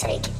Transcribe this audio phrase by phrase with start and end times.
[0.00, 0.39] Sake.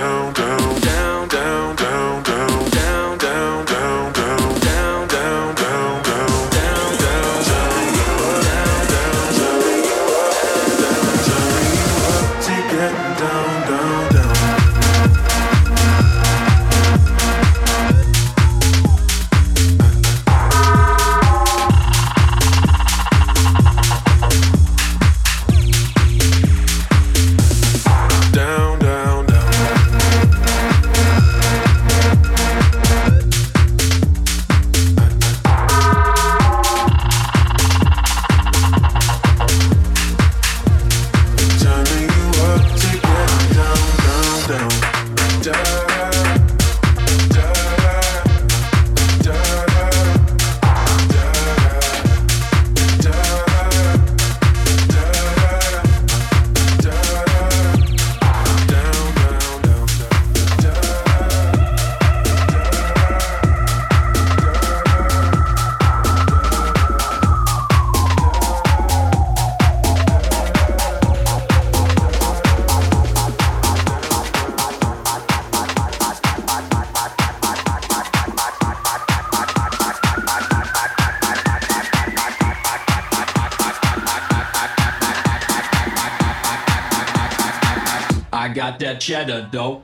[89.01, 89.81] cheddar dough.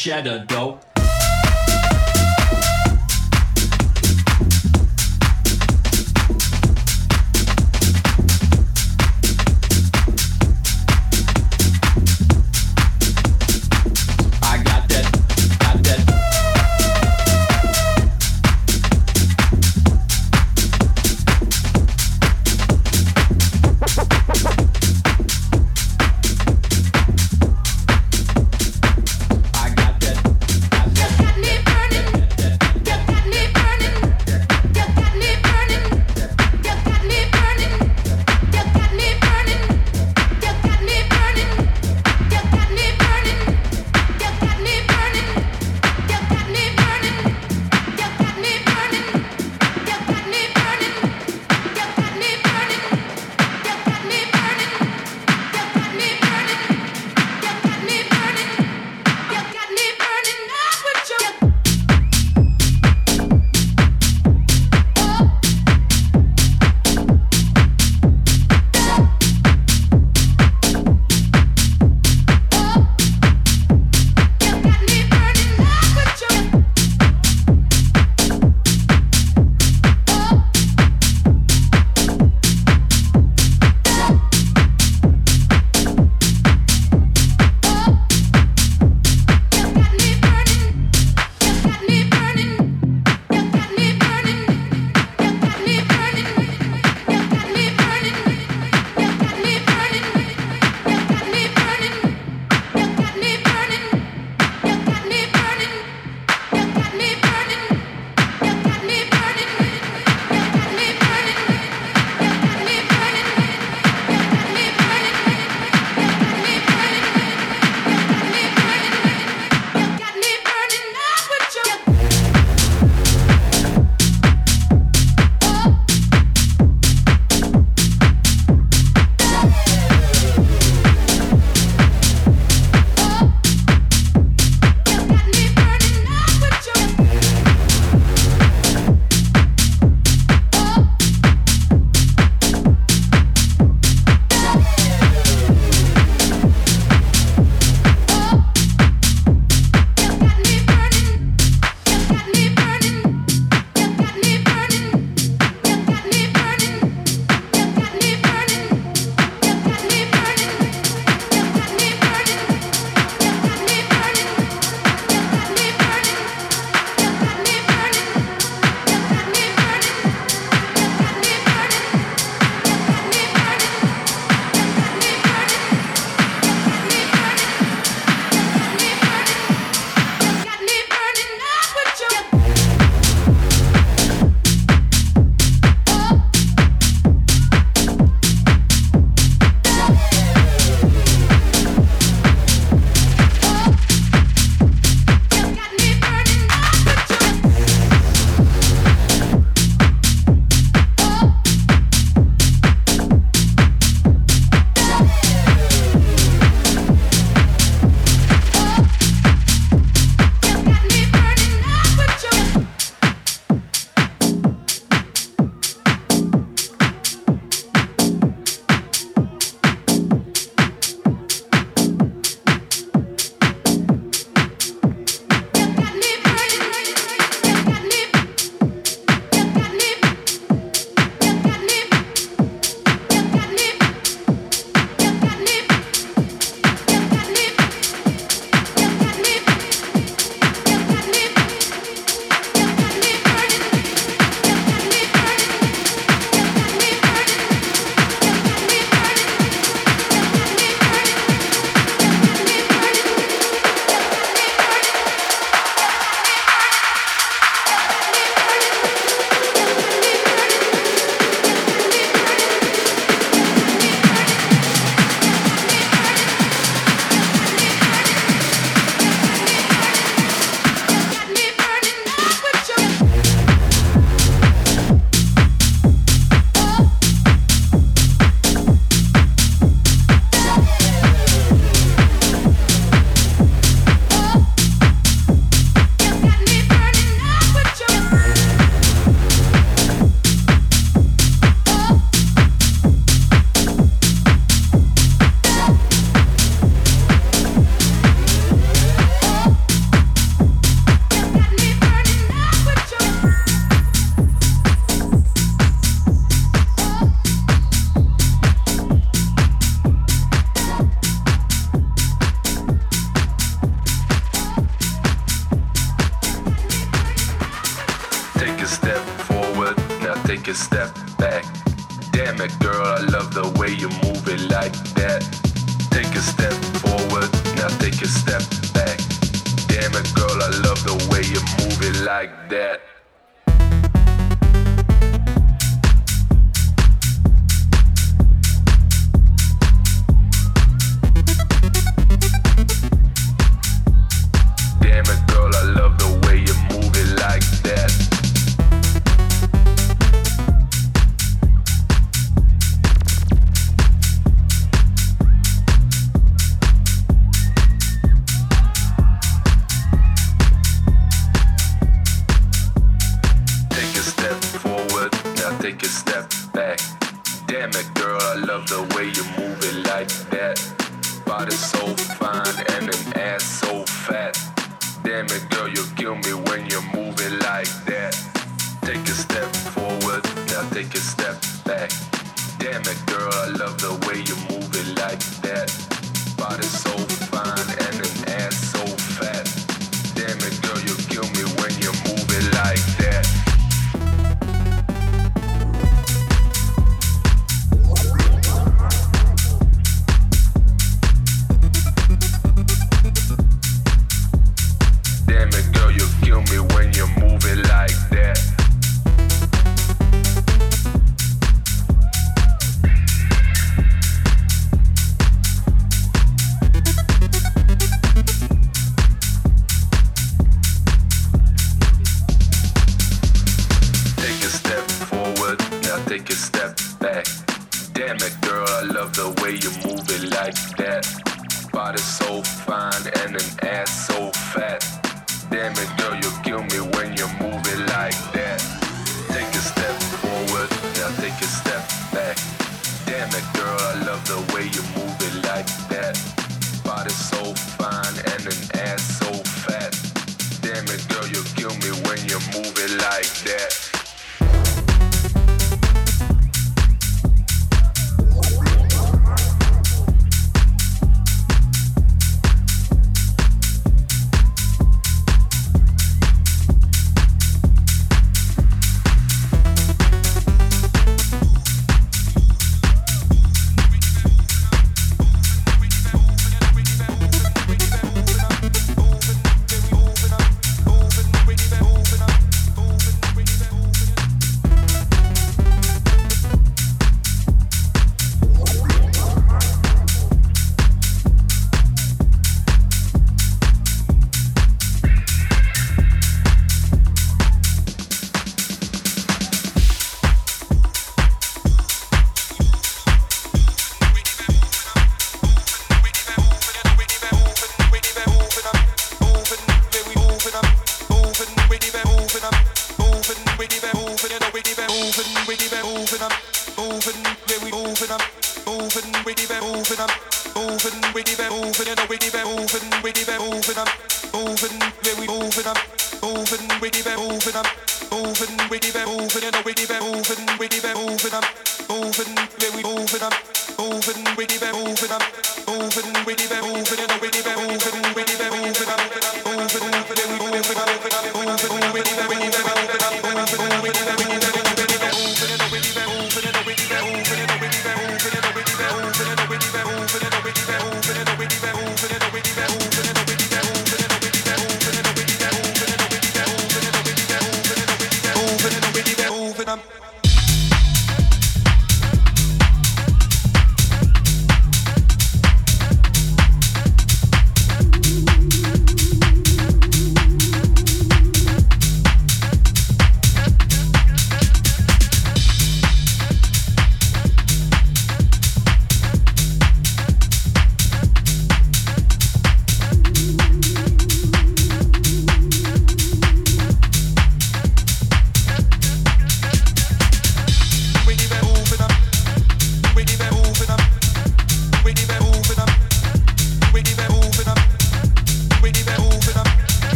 [0.00, 0.59] Cheddar dough.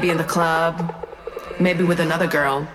[0.00, 0.94] Maybe in the club,
[1.60, 2.66] maybe with another girl.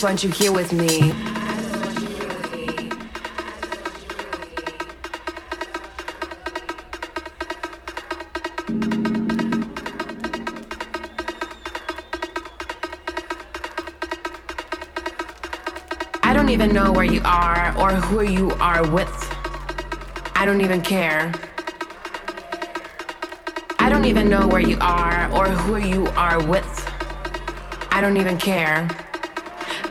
[0.00, 1.12] Just want you here with me.
[16.22, 19.12] I don't even know where you are or who you are with.
[20.34, 21.30] I don't even care.
[23.78, 26.90] I don't even know where you are or who you are with.
[27.90, 28.88] I don't even care.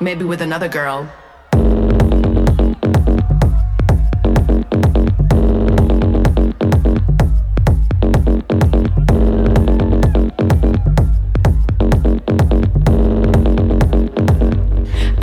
[0.00, 1.08] Maybe with another girl.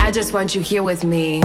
[0.00, 1.42] I just want you here with me.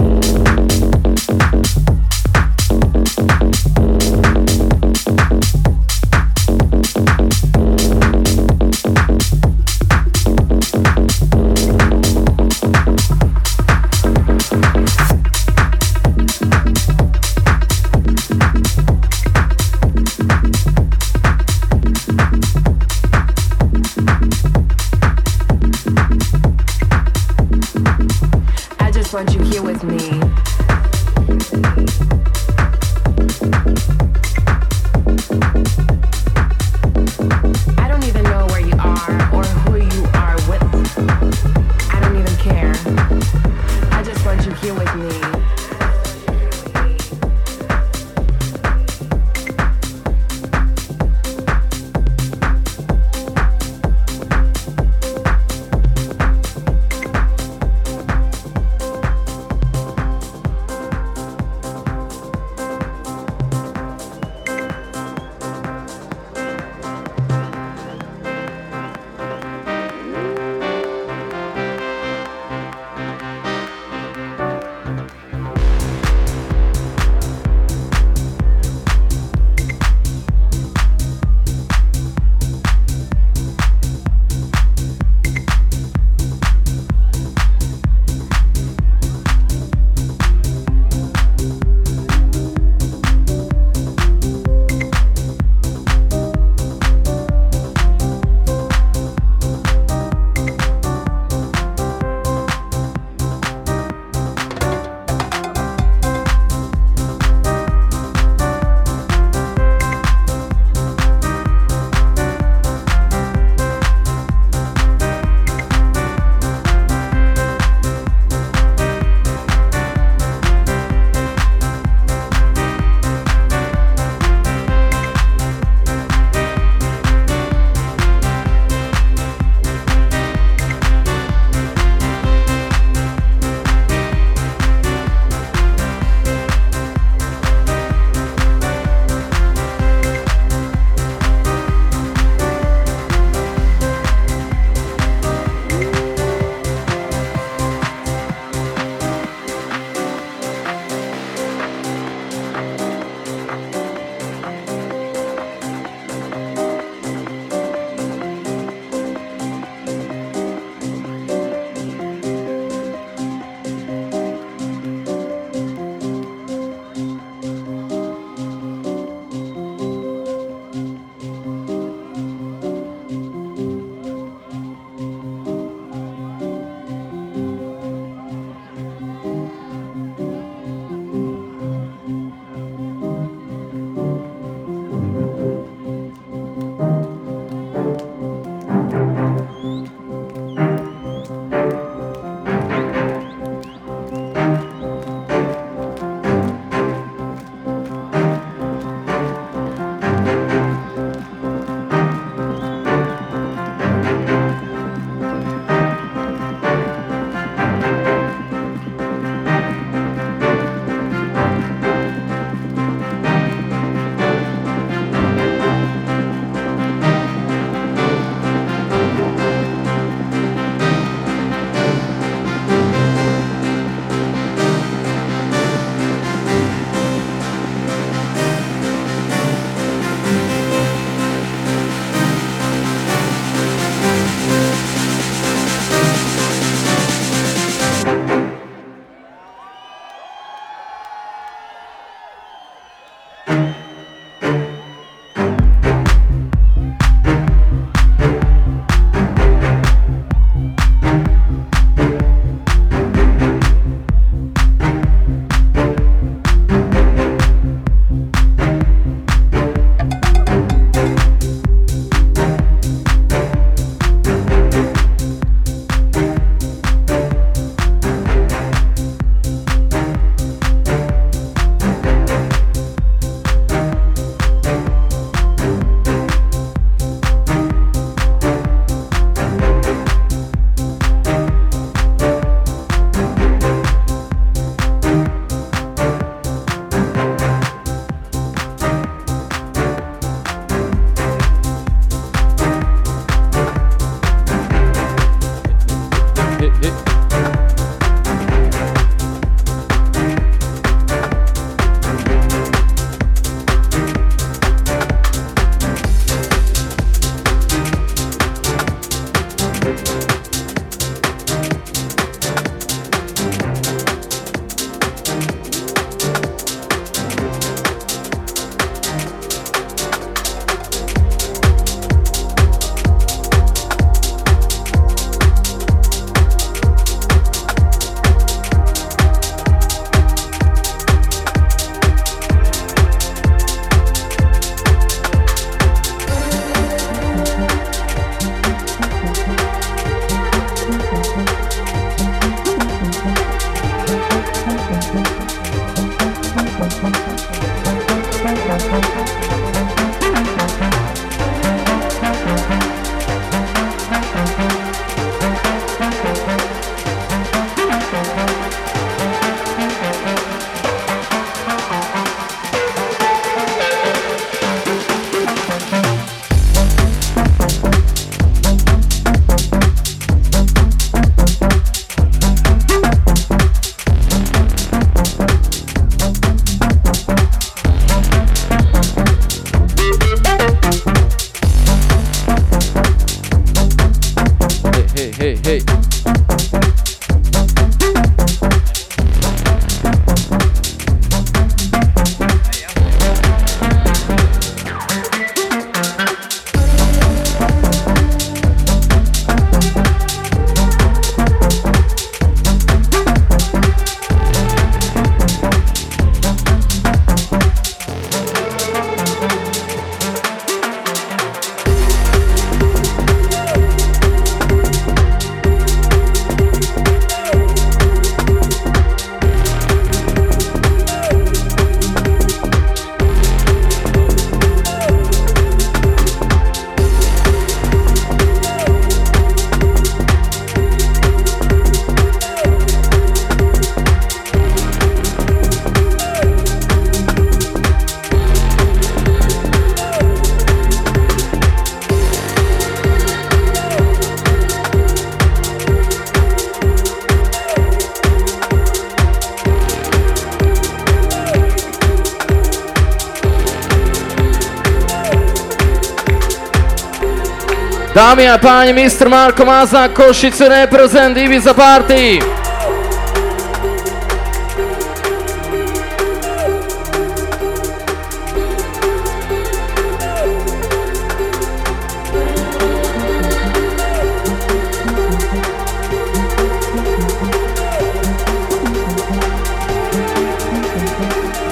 [458.28, 459.28] Dámy a páni, Mr.
[459.28, 462.38] Marko Mazák, Košice reprezent Ibiza Party.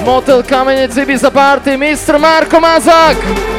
[0.05, 2.19] Motel Kamenec Ibiza Party, Mr.
[2.19, 3.56] Marko Mazák.